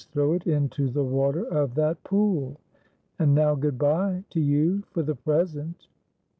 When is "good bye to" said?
3.53-4.39